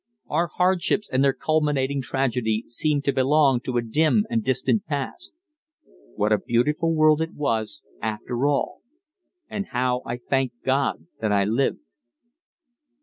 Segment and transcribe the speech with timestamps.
[0.29, 5.31] Our hardships and their culminating tragedy seemed to belong to a dim and distant past.
[6.15, 8.81] What a beautiful world it was after all!
[9.47, 11.81] and how I thanked God that I lived!